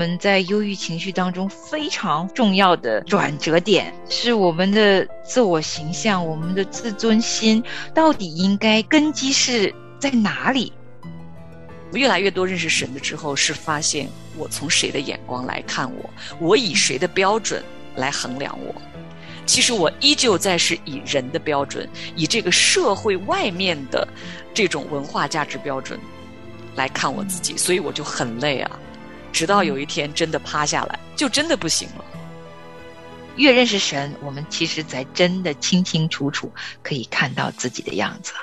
[0.00, 7.62] 我们在忧郁情绪当中非常重要的转折点，是我们的自我形象，我们的自尊心
[7.92, 10.72] 到底应该根基是在哪里？
[11.92, 14.08] 我越来越多认识神的之后，是发现
[14.38, 16.10] 我从谁的眼光来看我，
[16.40, 17.62] 我以谁的标准
[17.94, 18.74] 来衡量我。
[19.44, 21.86] 其实我依旧在是以人的标准，
[22.16, 24.08] 以这个社会外面的
[24.54, 26.00] 这种文化价值标准
[26.74, 28.80] 来看我自己，所以我就很累啊。
[29.32, 32.04] 直到有一天真的趴下来，就真的不行了。
[33.36, 36.52] 越认识神，我们其实才真的清清楚楚
[36.82, 38.42] 可以看到自己的样子啊。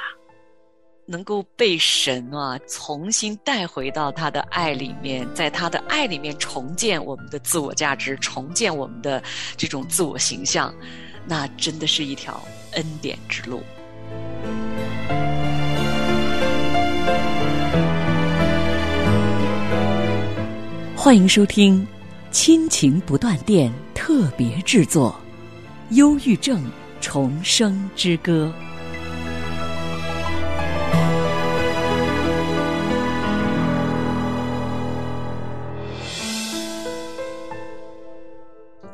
[1.10, 9.24] 能够被神啊重新带回到他的爱里面，在他的爱里面重建我们的自我价值，重建我们的
[9.56, 10.74] 这种自我形象，
[11.26, 12.42] 那真的是一条
[12.74, 13.64] 恩典之路。
[21.08, 21.88] 欢迎收听
[22.32, 25.18] 《亲情不断电》特别制作，
[25.96, 28.54] 《忧郁症重生之歌》。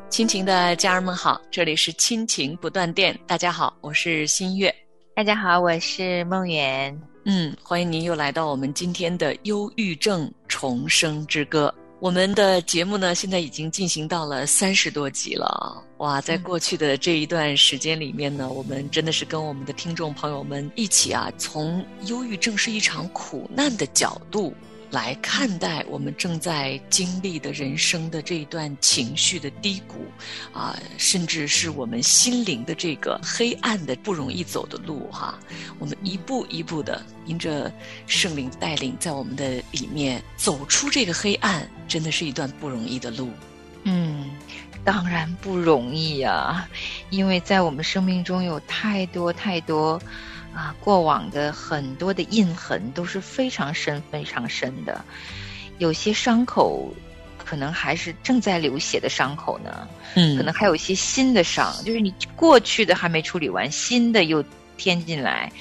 [0.08, 3.20] 亲情的家人们好，这里是亲情不断电。
[3.25, 4.72] 大家好，我是新月。
[5.16, 6.95] 大家好，我是梦圆。
[7.25, 11.73] 嗯，欢迎您又来到我们今天的忧郁症重生之歌。
[12.04, 15.82] 我们的节目呢，现在已经进行到了三十多集了。
[16.00, 24.54] 哇，在过去的这一段时间里面呢，我们真的是跟我们的听众朋友们一起啊，从忧郁症是一场苦难的角度。
[24.94, 30.05] 来看待我们正在经历的人生的这一段情绪的低谷，
[30.53, 35.39] 啊，甚至是我们心灵的这个黑暗的不容易走的路，哈，
[35.80, 37.73] 我们一步一步的迎着
[38.05, 43.32] 圣灵带领，在我们的里面走出这个黑暗，真的是一段不容易的路。
[43.86, 44.30] 嗯，
[44.86, 46.70] 当然不容易呀，
[47.09, 49.99] 因为在我们生命中有太多太多。
[50.53, 55.03] 啊，过往的很多的印痕都是非常深、非常深的，
[55.80, 56.93] 有些伤口
[57.37, 59.87] 可能还是正在流血的伤口呢。
[60.15, 64.43] 嗯，可能还有一些新的伤，就是你过去的还没处理完，新的又
[64.77, 65.52] 添进来。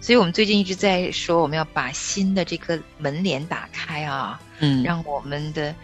[0.00, 5.74] 所以我们最近一直在说，我们要把新的这个门帘打开啊，嗯，让我们的。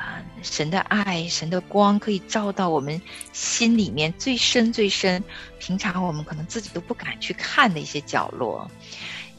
[0.00, 2.98] 啊，神的爱，神的光可以照到我们
[3.34, 5.22] 心里面最深最深，
[5.58, 8.70] 平常我们可能自己都不敢去看的一些角落，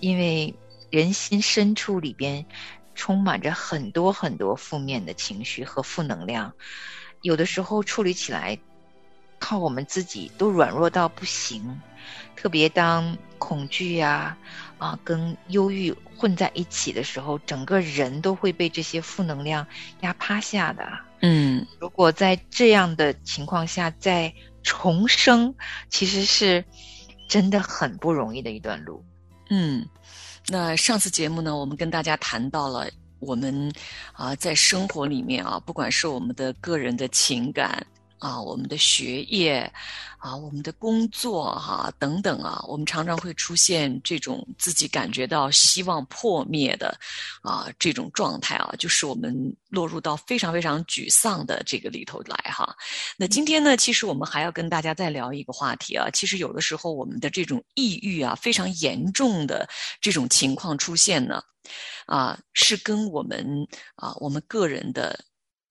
[0.02, 0.54] 因为
[0.92, 2.46] 人心深处里边
[2.94, 6.54] 充满着很多很多负面的情绪和负能量，
[7.24, 8.60] 有的时候处理起来
[9.40, 11.82] 靠我们自己都软弱到不行，
[12.36, 14.38] 特别当恐惧呀。
[14.82, 19.66] 啊，跟忧郁混在一起的时候，整个人都会被这些负能量
[20.00, 20.84] 压趴下的。
[21.20, 24.34] 嗯，如果在这样的情况下再
[24.64, 25.54] 重生，
[25.92, 26.66] 其实是
[27.30, 29.06] 真的很不容易的一段路。
[29.52, 29.88] 嗯，
[30.48, 33.72] 那上次节目呢，我们跟大家谈到了我们
[34.14, 37.86] 啊，在生活里面啊，不管是我们的个人的情感。
[38.22, 39.62] 啊，我们的学业，
[40.20, 46.96] 啊，我们的工作，哈，等等啊，我们常常会出现这种自己感觉到希望破灭的，
[47.42, 49.34] 啊，这种状态啊，就是我们
[49.70, 52.76] 落入到非常非常沮丧的这个里头来哈。
[53.18, 59.68] 那今天呢，其实我们还要跟大家再聊一个话题啊，其实有的时候我们的这种抑郁啊，非常严重的
[60.00, 61.42] 这种情况出现呢，
[62.06, 65.20] 啊，是跟我们啊，我们个人的。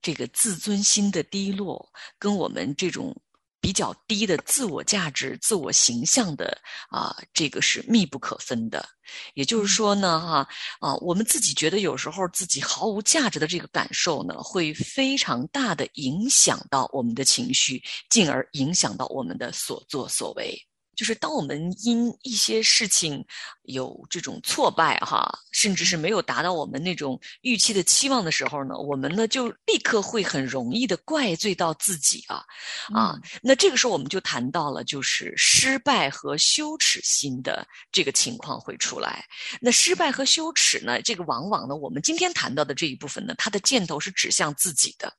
[0.02, 1.88] 这个自尊心的低落，
[2.18, 3.14] 跟我们这种
[3.60, 6.56] 比较低的自我价值、自我形象的
[6.88, 8.88] 啊，这个是密不可分的。
[9.34, 10.48] 也就是说呢，哈
[10.80, 20.56] 啊，我们自己觉得有时候自己毫无价值的这个感受呢，会非常大的影响到我们的情绪，进而影响到我们的所作所为。
[21.00, 23.24] 就是当我们因一些事情
[23.62, 32.44] 有这种挫败哈，甚至是没有达到我们那种预期的期望的时候呢，我们呢就立刻会很容易的怪罪到自己啊
[32.92, 33.18] 啊。
[33.40, 39.24] 那这个时候我们就谈到了就是失败和羞耻心的这个情况会出来。
[39.58, 45.10] 那失败和羞耻呢，这个往往呢，我们今天谈到的这一部分呢，它的箭头是指向自己的，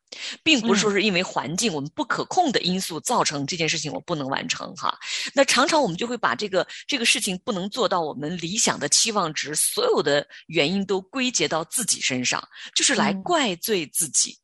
[0.44, 4.96] 并不是说是因为环境我们不可控的因素造成这件事情我不能完成哈。
[5.34, 5.71] 那常。
[5.72, 14.38] 常我们就会把这个这个事情不能做到我们理想的期望值，所有的原因都归结到自己身上，就是来怪罪自己。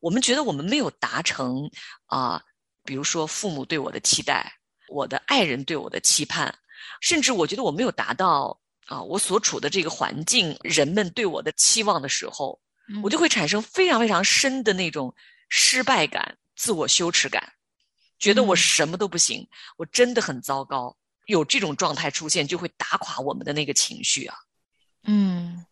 [0.00, 1.70] 我们觉得我们没有达成
[2.06, 2.42] 啊，
[2.84, 4.52] 比如说父母对我的期待，
[4.88, 6.54] 我的爱人对我的期盼，
[7.00, 12.60] 甚至我觉得我没有达到啊，我所处的这个环境人们对我的期望的时候，
[13.02, 15.14] 我就会产生非常非常深的那种
[15.48, 17.52] 失败感、自我羞耻感，
[18.18, 20.96] 觉得我什么都不行，我真的很糟糕。
[21.26, 24.36] 有这种状态出现，就会打垮我们的那个情绪啊。
[25.04, 25.66] 嗯，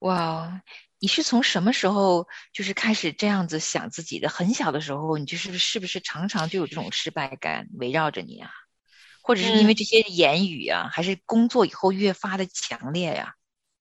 [0.00, 0.62] 哇，
[0.98, 4.28] 你是从什么时候就是开始这样子想自己的？
[4.28, 8.50] 很小的时候，你就是是不是常常就有这种失败感围绕着你啊？
[9.22, 13.34] 或者是因为这些言语啊，还是工作以后越发的强烈呀？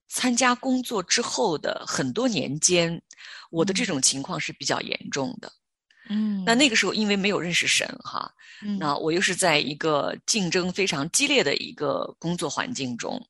[0.10, 3.02] 参加工作之后的很多年间，
[3.52, 5.52] 我的这种情况是比较严重的。
[6.10, 8.32] 嗯，那那个时候因为没有认识神哈，
[8.80, 13.22] 那我又是在一个竞争非常激烈的一个工作环境中，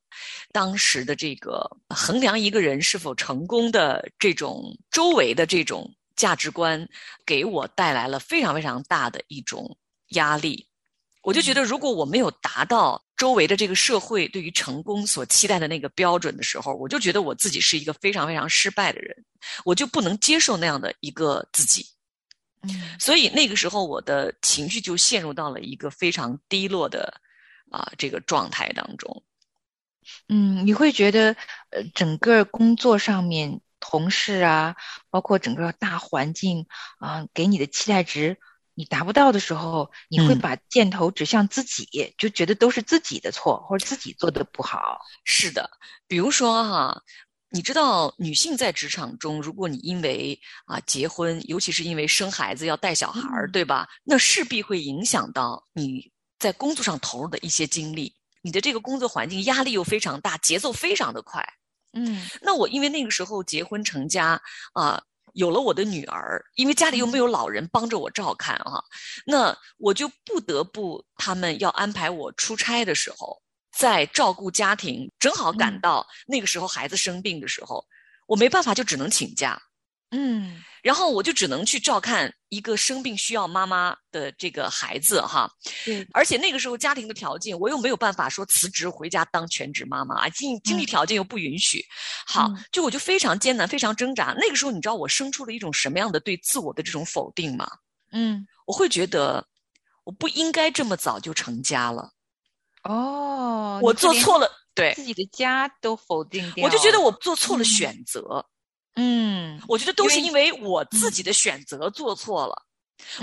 [0.52, 6.88] 当时的这个衡量一个人是否成功的这种周围的这种价值观，
[7.26, 9.76] 给我带来了非常非常大的一种
[10.10, 10.66] 压力。
[11.22, 19.14] 我就觉得，如果我没有达到周围的这个社会对于成功所期待的那个标准的时候，我就觉得我自己是一个非常非常失败的人，
[19.64, 21.84] 我就不能接受那样的一个自己。
[22.68, 27.20] 嗯，所以那个时候我的情绪就陷入到了一个非常低落的
[27.70, 29.24] 啊这个状态当中。
[30.28, 31.36] 嗯，你会觉得
[31.70, 34.76] 呃，整个工作上面同事啊，
[35.10, 36.66] 包括整个大环境
[36.98, 38.38] 啊，给你的期待值。
[38.74, 45.00] 你达不到的时候，你会把箭头指向自己，就觉得都是自己的错，或者自己做的不好。
[45.24, 45.68] 是的，
[46.06, 47.02] 比如说哈，
[47.50, 53.88] 你知道，女性在职场中，如果你因为啊结婚，尤其是因为生孩子要带小孩儿，对吧？
[54.04, 58.14] 那势必会影响到你在工作上投入的一些精力。
[58.42, 61.44] 你的这个工作环境压力又非常大，节奏非常的快。
[61.92, 64.40] 嗯，那我因为那个时候结婚成家
[64.72, 65.02] 啊。
[65.34, 68.82] 有了我的女儿，因为家里又没有老人帮着我照看啊，
[69.24, 73.40] 那我就不得不他们要安排我出差的时候，
[73.78, 77.86] 在照顾家庭，正好赶到那个时候孩子生病的时候，
[78.26, 79.56] 我没办法就只能请假。
[80.10, 85.48] 嗯，然后我就只能去照看一个生病需要妈妈的这个孩子哈，
[85.84, 91.84] 对，而且那个时候家庭的条件，我又没有办法说辞职回家当全职妈妈啊，经经济条件又不允许，
[92.26, 94.34] 好，就我就非常艰难，非常挣扎。
[94.38, 97.70] 那个时候你知道我生出了一种什么样的对自我的这种否定吗？
[98.10, 99.46] 嗯，我会觉得
[100.04, 102.10] 我不应该这么早就成家了。
[102.84, 108.46] 哦，我做错了，对自己的家都否定掉，我就觉得我做错了选择。
[108.94, 112.62] 嗯，我觉得都是因为我自己的选择做错了，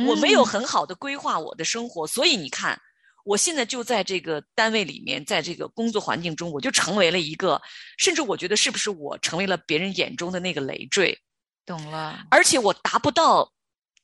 [0.07, 2.79] 我没有很好的规划我的生活，所以你看，
[3.25, 7.61] 我现在就在这个单位里面，在这个工作环境中，我就成为了一个，
[7.97, 11.17] 甚至我觉得是不是我成为了别人眼中的那个累赘？
[11.65, 13.51] 懂了，而且我达不到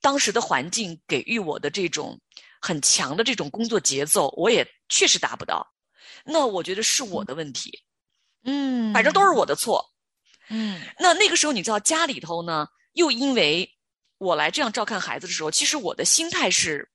[0.02, 2.20] 当时的环境给予我的这种
[2.62, 5.68] 很强的这种工作节奏，我也确实达不到。
[6.24, 7.84] 那我觉得是我的问题，
[8.44, 9.84] 嗯，反正都是我的错。
[10.50, 13.68] 嗯，那那个时候你知道家里头呢，又因为
[14.20, 16.88] 我来这样照看孩子的时候，其实我的心态是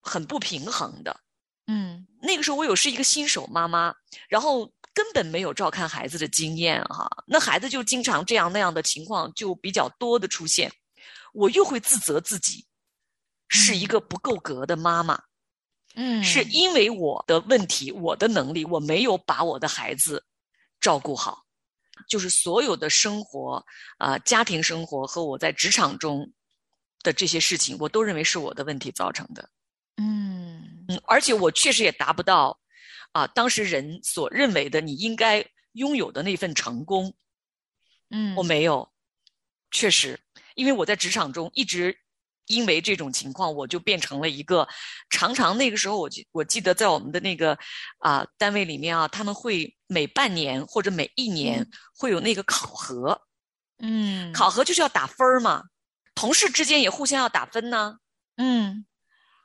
[0.00, 1.20] 很不平衡的。
[1.66, 3.94] 嗯，那个时候我有是一个新手妈妈，
[4.28, 4.64] 然后
[4.94, 10.72] 根本没有照看孩子的经验哈，那孩子就经常这样那样的情况就比较多的出现，
[11.32, 12.64] 我又会自责自己
[13.48, 15.22] 是一个不够格的妈妈。
[15.96, 20.24] 嗯，是因为我的问题，我的能力，我没有把我的孩子
[20.80, 21.44] 照顾好。
[22.08, 23.64] 就是所有的生活
[23.98, 26.32] 啊，家庭生活和我在职场中
[27.04, 29.48] 的这些事情，我都认为是我的问题造成的。
[29.96, 32.58] 嗯嗯，而且我确实也达不到
[33.12, 37.14] 啊，当时人所认为的你应该拥有的那份成功。
[38.10, 38.92] 嗯，我没有，
[39.70, 40.18] 确实，
[40.56, 41.96] 因为我在职场中一直。
[42.46, 44.66] 因为这种情况，我就变成了一个
[45.10, 47.58] 常常那个时候，我记我记得在我们的那个
[47.98, 53.20] 啊单位里面啊，他们会每半年或者每一年会有那个考核，
[53.78, 55.62] 嗯，考核就是要打分儿嘛，
[56.14, 57.96] 同事之间也互相要打分呢，
[58.36, 58.84] 嗯，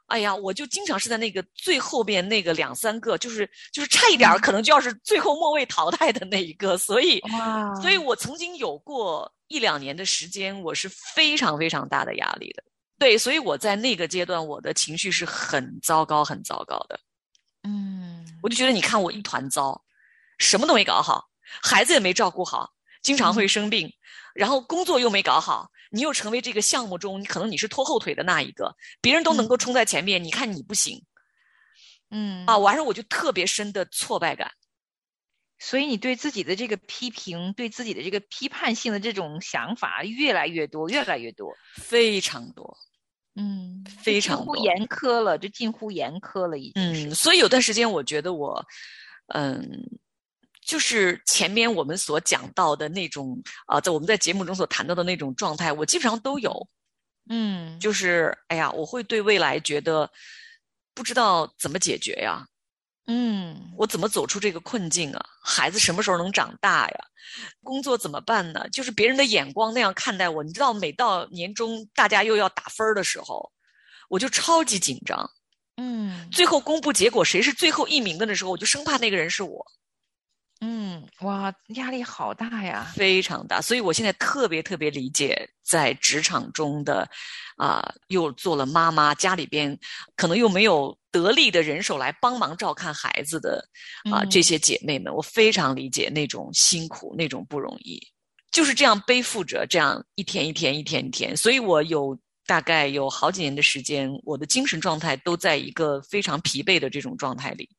[0.08, 7.22] 哎呀，我就经常是在那个最后边那个两三个，就是就是差一点可能就要是最后末位淘汰的那一个，所以，
[7.82, 7.98] 所以。
[7.98, 12.64] 我曾经有过一两年的时间，我是非常非常大的压力的。
[13.00, 17.00] 对，所以我在那个阶段，我的情绪是很糟糕、很糟糕的。
[17.64, 19.82] 嗯，我就觉得，你看我一团糟，
[20.38, 21.30] 什么都没搞好，
[21.64, 23.92] 孩子也没照顾好，经常会生病，
[24.36, 31.02] 然后工作又没搞好，你又成为这个项目中，可能你是拖后腿的那一个，别人都能够冲在前面，你看你不行。
[32.12, 34.52] 嗯，啊，完事我就特别深的挫败感。
[35.62, 42.78] 所以你对自己的这个批评，对自己的这个批判性的这种想法越来越多，越来越多，非常多。
[43.36, 47.10] 嗯，非常近乎严苛了，就近乎严苛了，已经。
[47.10, 48.66] 嗯，所以有段时间我觉得我，
[49.34, 49.64] 嗯，
[50.66, 56.68] 就是前面我们所讲到的那种啊，在我们在节目中所谈到的那种状态，我基本上都有。
[57.30, 60.10] 嗯，就是哎呀，我会对未来觉得
[60.94, 62.46] 不知道怎么解决呀。
[63.12, 65.26] 嗯，我怎么走出这个困境啊？
[65.44, 66.98] 孩子什么时候能长大呀？
[67.64, 68.70] 工作怎么办呢？
[68.70, 73.52] 就是别人的眼光那样看待我，你知道，每到年终大家又要打分的时候，
[74.10, 75.28] 我就超级紧张。
[75.78, 79.66] 嗯，最后公布结果谁是最后一名的那时候，我就生怕那个人是我。
[80.62, 83.62] 嗯，哇，压力好大呀，非常大。
[83.62, 87.10] 所以我现在特别特别理解在职场中的，
[87.56, 89.78] 啊，又做了妈妈，家里边
[90.18, 93.64] 可能又没有得力的人手来帮忙照看孩子的
[94.12, 97.98] 啊，这些姐妹们，我非常理解那种辛苦，那种不容易，
[98.52, 101.38] 就是这样背负着，这样一天一天一天一天。
[101.38, 107.70] 所以我有大概有好几年的时间，我的精神状态都在一个非常疲惫的这种状态里。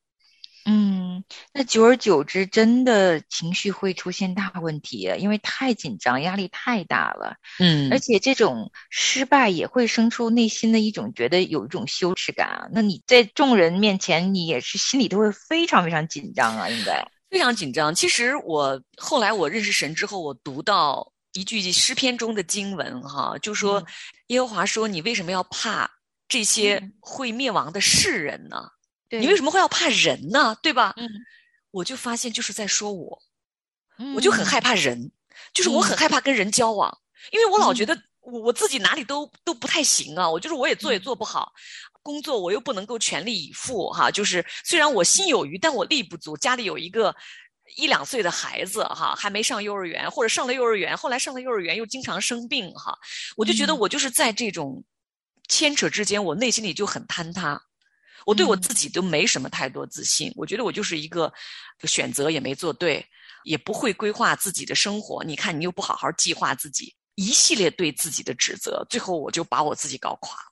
[0.65, 7.35] 嗯，那久而久之，真的情绪会出现大问题，因为太紧张，压力太大了。
[7.59, 12.67] 嗯，而且这种失败也会生出内心的一种觉得有一种羞耻感啊。
[12.71, 17.95] 那你在众人面前，你也是心里都会非常非常紧张啊，应该非常紧张。
[17.95, 23.83] 其实我后来我认识神之后，我读到一句诗篇中的经文，哈，就说
[24.27, 25.89] 耶和华说：“你为什么要怕
[26.27, 28.57] 这些会灭亡的世人呢？”
[29.19, 30.55] 你为什么会要怕人呢？
[30.61, 30.93] 对吧？
[30.97, 31.09] 嗯，
[31.71, 33.21] 我就发现就是在说我，
[33.97, 35.11] 嗯我就很害怕人，
[35.53, 36.97] 就是我很害怕跟人交往，
[37.31, 41.51] 因为我老觉得我我自己哪里都都不太行啊，我就是我也做也做不好，
[42.01, 47.15] 工作我又不能够全力以赴哈，就是虽然我心有余，但我力不足，家里有一个
[47.77, 52.97] 一两岁的孩子哈，还没上幼儿园，或者上了幼儿园，后来上了幼儿园又经常生病哈，
[53.35, 54.83] 我就觉得我就是在这种
[55.47, 57.61] 牵扯之间，我内心里就很坍塌。
[58.25, 61.31] 我对我自己都没什么太多自信，我觉得我就是一个
[61.83, 63.05] 选择也没做对，
[63.43, 65.23] 也不会规划自己的生活。
[65.23, 70.51] 你看，你又不好好计划自己，一系列对自己的指责，最后我就把我自己搞垮了。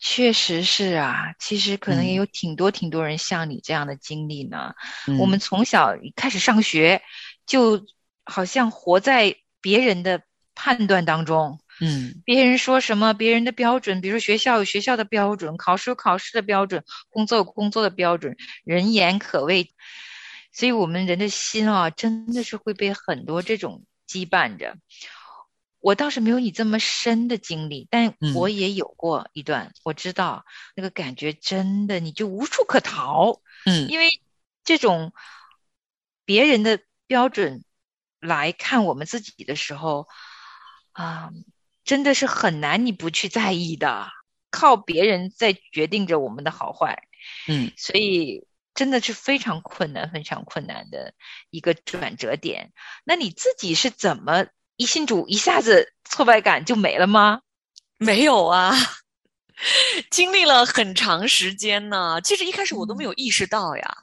[0.00, 4.74] 确实是啊，其实可能也有挺多挺多人像你这样的经历呢。
[5.18, 7.02] 我们从小开始上学，
[7.46, 7.84] 就
[8.24, 10.22] 好像活在别人的
[10.54, 11.58] 判断当中。
[11.80, 19.72] 嗯，别人说什么，别人的标准，比如学校有学校的标准，考试有考试的标准，工作有工作的标准，人言可畏。
[20.50, 24.76] 所以，我们人的心啊，真的是会被很多这种羁绊着。
[25.78, 30.44] 我倒是没有你这么深的经历，但我也有过一段，我知道
[30.74, 33.40] 那个感觉真的，你就无处可逃。
[33.66, 34.20] 嗯，因为
[34.64, 35.12] 这种
[36.24, 37.62] 别人的标准
[38.18, 40.08] 来看我们自己的时候，
[40.90, 41.30] 啊。
[41.88, 44.10] 真的是很难，你不去在意的，
[44.50, 47.04] 靠别人在决定着我们的好坏，
[47.48, 51.14] 嗯，所以真的是非常困难、非常困难的
[51.48, 52.72] 一个转折点。
[53.04, 54.44] 那你自己是怎么
[54.76, 57.40] 一信主一下子挫败感就没了吗？
[57.96, 58.74] 没有啊，
[60.10, 62.20] 经历了很长时间呢。
[62.20, 63.96] 其实一开始我都没有意识到呀，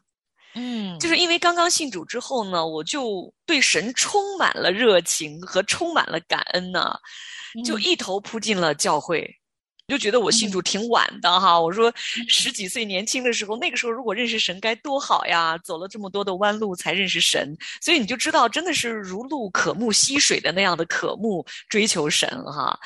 [0.56, 6.98] 嗯，就是因为刚刚信主之后呢，我就对神充满了热情和充满了感恩呢。
[7.64, 9.34] 就一头扑进了教会，
[9.88, 11.60] 就觉得我信主挺晚的哈。
[11.60, 11.94] 我说
[12.28, 15.58] 十几岁年轻的时候，那个时候如果认识神该多好呀！
[15.64, 22.78] 走了这么多的弯路才认识神，所以你就知道真的是如鹿渴慕溪水的那样的渴慕追求神哈。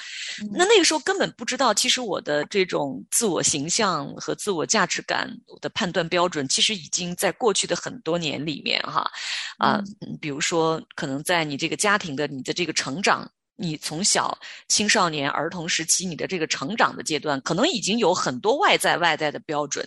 [0.52, 5.30] 那那个时候根本不知道，其实我的这种自我形象和自我价值感
[5.62, 9.10] 的判断标准，其实已经在过去的很多年里面哈
[9.58, 9.82] 啊，
[10.20, 13.30] 比如说可能在你这个家庭的你的这个成长。
[13.62, 14.38] 你从小
[14.70, 19.86] 青少年儿童时期，你的这个成长的阶段，可能已经有很多外在外在的标准，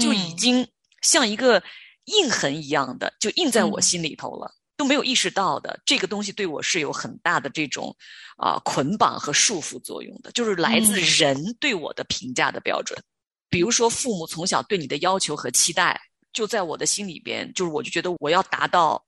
[0.00, 0.66] 就已经
[1.02, 1.62] 像一个
[2.06, 5.80] 印痕一样的，就印在我心里头了，都没有意识到的。
[5.86, 7.94] 这个东西对我是有很大的这种
[8.36, 13.00] 啊捆绑和束缚作用的，就是来自人对我的评价的标准。
[13.48, 15.98] 比如说，父母从小对你的要求和期待，
[16.32, 19.02] 就在我的心里边，就是我就觉得我要达到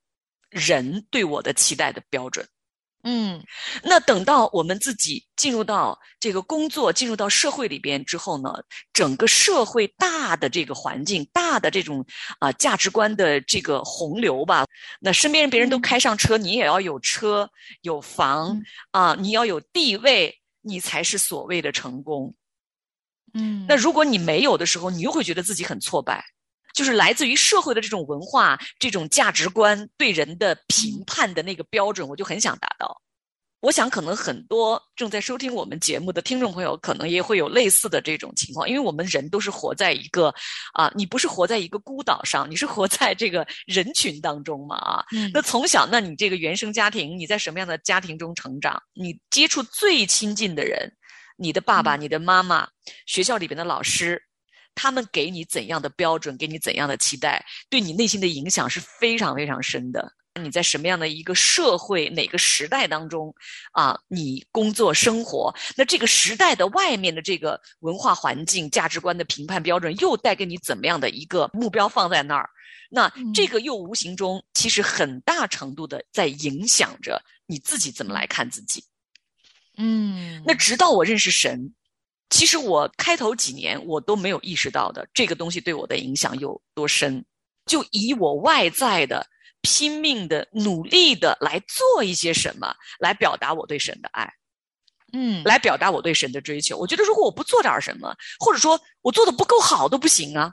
[0.49, 2.47] 人对我的期待的标准。
[3.03, 3.43] 嗯，
[3.83, 8.53] 那等到我们自己进入到这个工作、进入到社会里边之后呢，
[8.93, 12.05] 整个社会大的这个环境、大的这种
[12.39, 14.65] 啊价值观的这个洪流吧，
[14.99, 17.49] 那身边人别人都开上车，你也要有车
[17.81, 22.35] 有房啊，你要有地位，你才是所谓的成功。
[23.33, 26.23] 嗯，那如果你没有的时候，你又会觉得自己很挫败。
[26.81, 32.99] 就是来自于社会的这种文化、这种价值观对人的评判的那个标准，我就很想达到。
[33.59, 40.33] 我想，可能很多正在收听我们节目的听众朋友，可能也会有类似的这种情况，因为我们人都是活在一个
[40.73, 45.05] 啊，你不是活在一个孤岛上，你是活在这个人群当中嘛啊。
[45.31, 48.81] 那从小，那你这个原生家庭，你在什么样的家庭中成长？
[48.95, 50.91] 你接触最亲近的人，
[51.37, 52.67] 你的爸爸、你的妈妈，
[53.05, 54.19] 学校里边的老师，
[54.75, 60.13] 他们给你怎样的标准，给你怎样的期待，对你内心的影响是非常非常深的。
[60.41, 63.35] 你在什么样的一个社会、哪个时代当中
[63.73, 63.99] 啊？
[64.07, 72.49] 你工作生活，那这个时代的外面的这个文化环境、价值观的评判标准，又带给你怎么样的一个目标放在那儿？
[72.89, 78.83] 那这个又无形中其实很大程度的在影响着你自己怎么来看自己。
[79.77, 81.73] 嗯，那直到我认识神，
[82.31, 87.23] 其实我开头几年我都没有意识到的这个东西对我的影响有多深，
[87.67, 89.27] 就以我外在的。
[89.63, 94.27] 拼命的、努力的来做一些什么，来表达我对神的爱，
[95.13, 96.75] 嗯，来表达我对神的追求。
[96.75, 100.51] 我觉得，如果我不做点什么，或者说我做的不够好，都不行啊。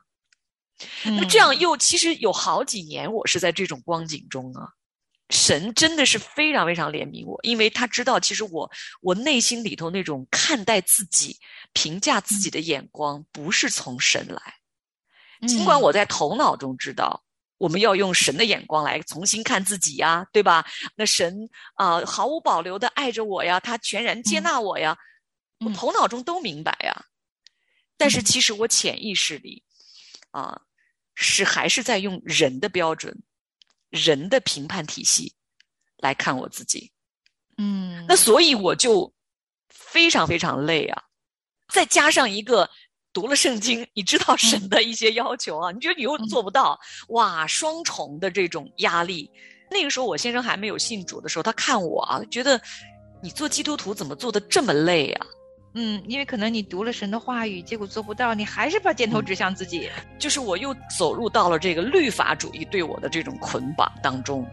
[1.07, 4.69] 那这样又其实有好几年，我是在这种光景中啊。
[5.31, 8.71] 神真的是非常非常怜悯我，因为他知道，其实我
[9.01, 11.39] 我内心里头那种看待自己、
[11.73, 14.55] 评价自己的眼光，不是从神来。
[15.47, 17.25] 尽管我在头脑中知道。
[17.59, 20.65] 我们要用神的眼光来重新看自己呀，对吧？
[20.95, 24.97] 那神啊，毫无保留的爱着我呀，他全然接纳我呀，
[25.67, 27.07] 我头脑中都明白呀。
[27.97, 29.65] 但是其实我潜意识里
[30.31, 30.61] 啊，
[31.17, 33.21] 是还是在用人的标准、
[33.91, 35.33] 人的评判体系
[35.99, 36.91] 来看我自己。
[37.57, 39.13] 嗯，那所以我就
[39.69, 41.03] 非常非常累啊，
[41.73, 42.69] 再加上一个。
[43.11, 45.73] 读了圣经，你知道神的一些要求啊？
[45.73, 46.79] 你觉得你又做不到，
[47.09, 49.29] 哇，双重的这种压力。
[49.71, 52.61] 那个时候我先生还没有信主的时候，他看我啊，觉得
[53.21, 55.27] 你做基督徒怎么做的这么累啊？
[55.81, 59.89] 嗯，因为可能你读了神的话语，结果做不到，你还是把箭头指向自己。
[60.19, 64.45] 就是我又走入到了这个律法主义对我的这种捆绑当中。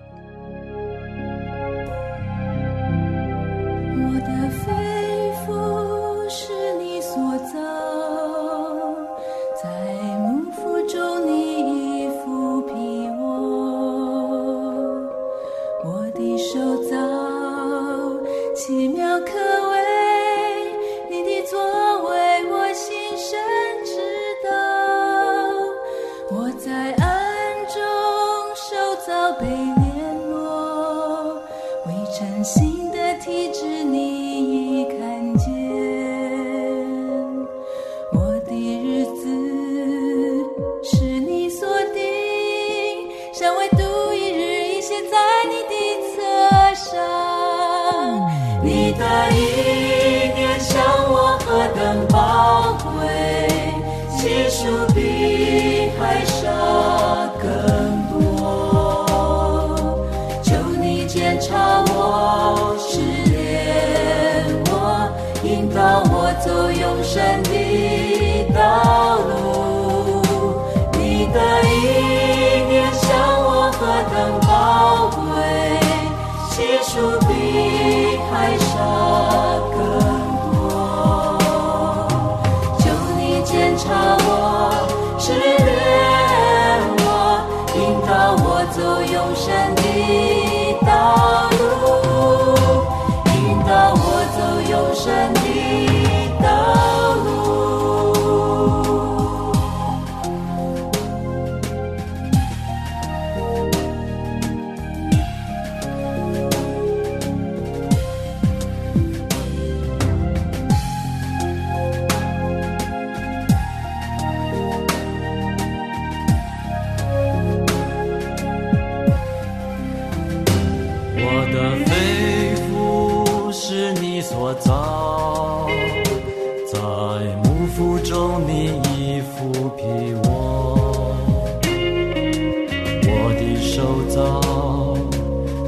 [133.86, 134.42] 构造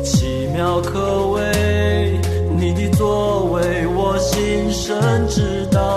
[0.03, 2.19] 奇妙，可谓
[2.57, 5.96] 你的作为我心生知道。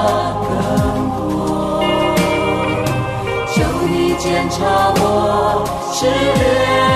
[4.51, 6.90] 你检查我，试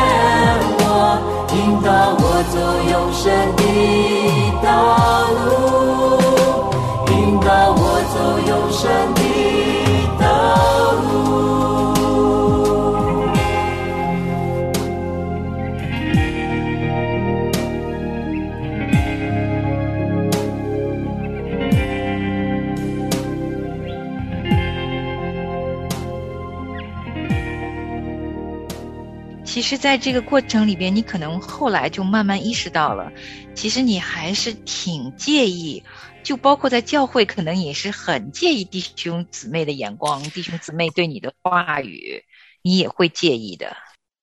[29.66, 33.12] 其实，在这个过程里边，你可能后来就慢慢意识到了，
[33.56, 35.82] 其实你还是挺介意，
[36.24, 42.24] 就包括在教会，可能也是很介意弟兄姊妹的眼光，弟兄姊妹对你的话语，
[42.62, 43.76] 你也会介意的。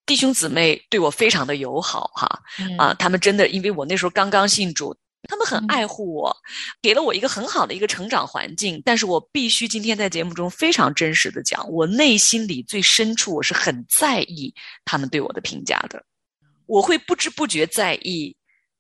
[0.07, 4.95] 弟兄姊妹对我非常的友好哈，嗯啊，他们真的，因为我那时候刚刚信主，
[5.33, 6.37] 他们很嗯爱护我，
[6.83, 8.83] 给了我一个很好的一个成长环境。
[8.85, 16.05] 但是我必须今天在节目中非常真实的讲，我内心里最深处我是很在意他们对我的评价的，
[16.67, 18.37] 我会不知不觉在意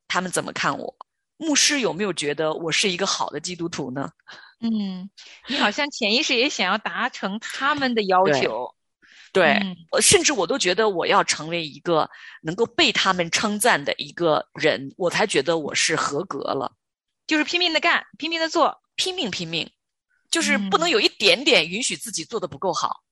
[0.09, 0.95] 他们怎么看我。
[1.39, 4.11] 牧师有没有觉得我是一个好的基督徒呢？
[4.61, 5.09] 嗯，
[5.49, 8.75] 你好像潜意识也想要达成他们的要求。
[9.33, 12.09] 对，嗯我甚至我都觉得我要成为一个
[12.43, 16.73] 能够被他们称赞的一个人，我才觉得我是合格了。
[17.27, 18.81] 就是拼命的干，拼命的做。
[18.95, 19.71] 拼命拼命，
[20.31, 23.03] 就是不能有一点点允许自己做的不够好。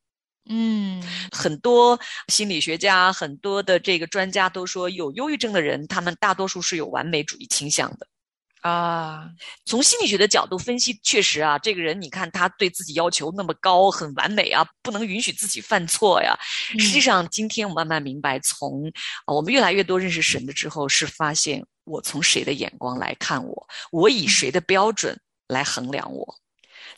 [0.44, 1.02] 嗯
[1.32, 8.06] 很多心理学家、很多的这个专家都说，有忧郁症的人，他们大多数是有完美主义倾向的。
[8.60, 9.28] 啊，
[9.64, 16.36] 从心理学的角度分析，确实啊，这个人你看他对自己要求那么高，很完美啊，不能允许自己犯错呀。
[16.78, 18.86] 实际上，今天我慢慢明白，从
[19.24, 25.18] 啊我们越来越多认识神的之后，是发现我从谁的眼光来看我，我以谁的标准
[25.48, 26.36] 来衡量我。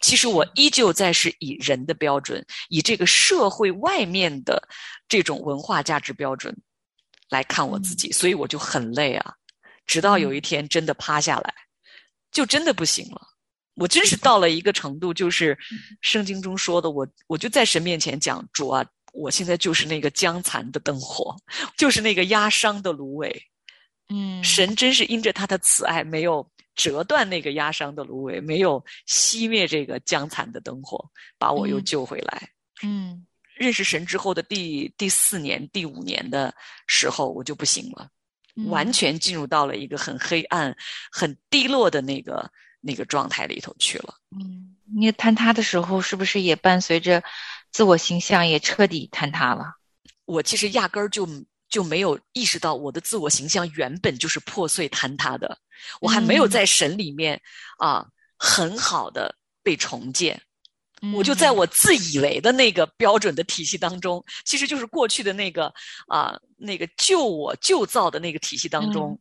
[0.00, 4.60] 其实我依旧在是以人的标准，以这个社会外面的
[5.06, 6.52] 这种文化价值标准
[7.28, 9.34] 来看我自己，所以我就很累啊。
[9.86, 11.54] 直到有一天真的趴下来，
[12.30, 13.20] 就真的不行了。
[13.74, 15.58] 我真是到了一个程度，就是
[16.02, 21.34] 圣经中说的，我我就在神面前讲主啊，我现在就是那个将残的灯火，
[21.76, 23.42] 就是那个压伤的芦苇。
[24.08, 32.50] 嗯，神真是因着他的慈爱，没有折断那个压伤的芦苇，没有熄灭这个将残的灯火，把我又嗯救回来。
[32.82, 36.54] 嗯认识神之后的第第四年、第五年的
[36.86, 38.10] 时候，我就不行了，嗯
[38.66, 40.76] 完全进入到了一个很黑暗、
[41.10, 44.14] 很低落的那个那个状态里头去了。
[44.30, 47.22] 嗯，你坍塌的时候，是不是也伴随着
[47.70, 49.74] 自我形象也彻底坍塌了？
[50.24, 51.28] 我其实压根儿就
[51.68, 55.58] 就没有意识到我的自我形象原本就是破碎坍塌的，
[56.00, 57.40] 我还没有嗯在神里面
[57.78, 58.06] 啊
[58.38, 60.40] 很好的被重建。
[61.14, 61.36] 我就嗯。
[61.36, 65.72] 在我自以为的那个标准的体系当中，其实就是过去的那个
[66.06, 69.18] 啊、那个旧我旧造的那个体系当中，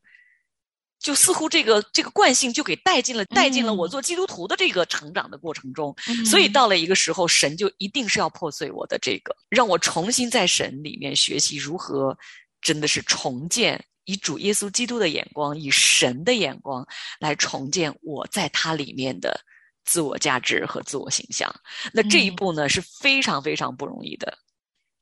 [0.99, 3.89] 就似乎这个这个惯性就给带进了带进了我嗯。
[3.89, 5.95] 做基督徒的这个成长的过程中。
[6.07, 6.25] 嗯。
[6.25, 6.47] 所以。
[6.47, 12.17] 到了一个时候，神就一定是要破碎我的这个，让我重新在神里面学习如何
[12.61, 16.85] 真的是重建，以主耶稣基督的眼光，以神的眼光
[17.19, 19.39] 来重建我在他里面的
[19.83, 21.53] 自我价值和自我形象。
[21.93, 24.37] 那这一嗯步呢是非常非常不容易的，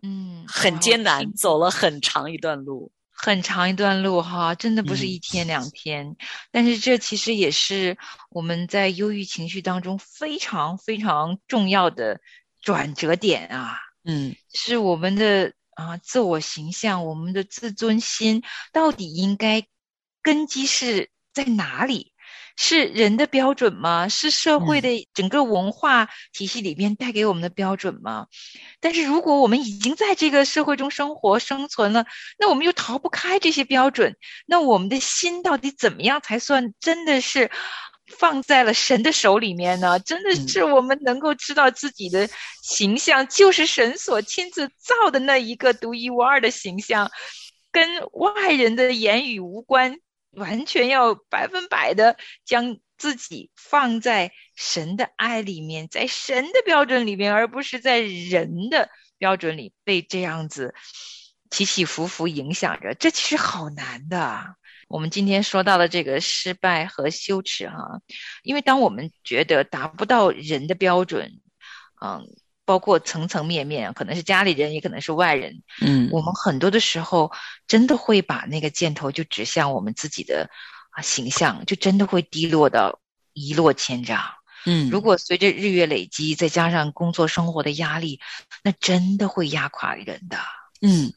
[0.02, 2.92] 嗯，很艰难，走了很长一段路。
[3.22, 6.16] 很长一段路哈，真的不是嗯一天两天，
[6.52, 7.98] 但是这其实也是
[8.30, 12.22] 我们在忧郁情绪当中非常非常重要的
[12.62, 19.68] 转折点啊，嗯是我们的啊自我形象，我们的自尊心到底应该
[20.22, 22.14] 根基是在哪里？
[22.62, 24.10] 是人的标准吗？
[24.10, 28.28] 是社会嗯的整个文化体系里面带给我们的标准吗？
[28.82, 32.06] 但是如果我们已经在这个社会中生活生存了，
[32.38, 37.50] 那我们又逃不开这些标准，那我们的心到底怎么样才算真的是
[38.18, 39.98] 放在了神的手里面呢？
[40.00, 42.30] 真的嗯是我们能够知道自己的
[42.62, 47.10] 形象就是神所亲自造的那一个独一无二的形象，
[47.72, 49.96] 跟外人的言语无关，
[50.32, 60.76] 完全要百分百的将自己放在神的爱里面，在神的标准里面，而不是在人的标准里被这样子
[61.50, 64.56] 起起伏伏影响着，这其实好难的。
[64.88, 68.02] 我们今天说到的这个失败和羞耻，哈，
[68.44, 71.40] 因为当我们觉得达不到人的标准，
[72.02, 72.26] 嗯，
[72.70, 77.32] 包括层层面面，可能是家里人，也可能是外人，嗯，我们很多的时候
[77.68, 80.48] 真的会把那个箭头就指向我们自己的
[80.92, 83.00] 啊形象，就真的会低落到
[83.34, 84.22] 一落千丈。
[84.68, 88.20] 嗯，如果随着日月累积，再加上工作生活的压力，
[88.64, 90.38] 那真的会压垮人的。
[90.82, 91.12] 嗯。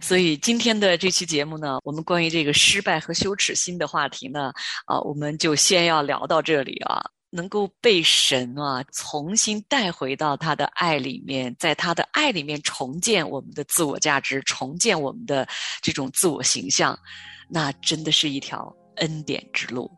[0.00, 4.52] 所以今天的这期节目呢，我们关于这个失败和羞耻心的话题呢，
[4.86, 7.00] 啊，我们就先要聊到这里啊。
[7.30, 15.46] 能够被神啊重新带回到他的爱里面，在他的爱里面重建我们的自我价值，重建我们的
[15.82, 16.98] 这种自我形象，
[17.48, 19.90] 那真的是一条恩典之路。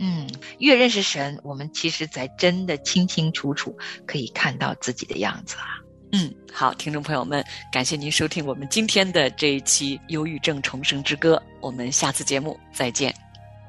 [0.00, 5.78] 嗯，越认识神，我们其实才真的清清楚楚可以看到自己的样子啊。
[6.12, 13.14] 嗯，好，听众朋友们，感谢您收听我们今天的这一期《忧郁症重生之歌》，我们下次节目再见。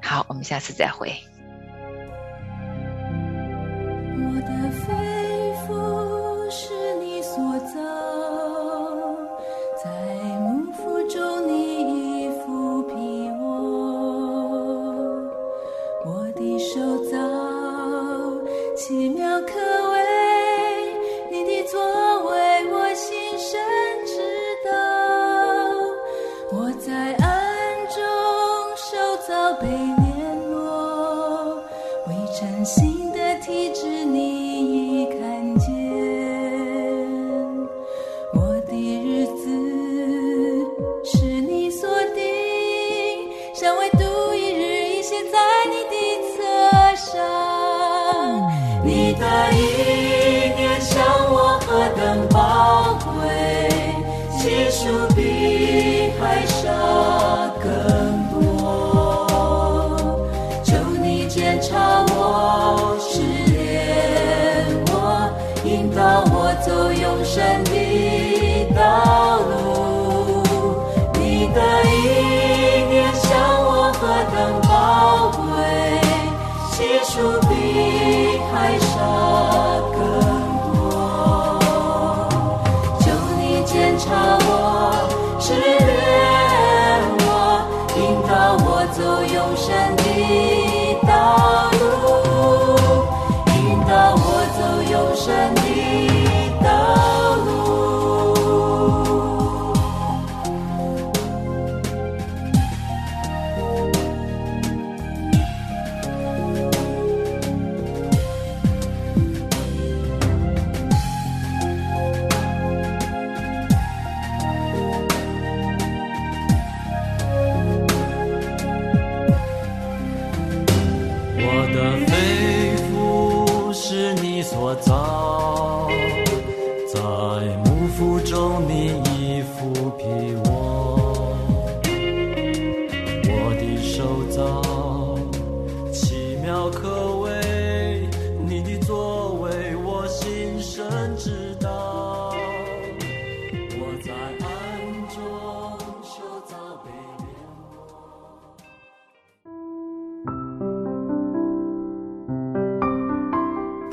[0.01, 1.28] 好，我们下次再会。
[4.21, 4.48] 我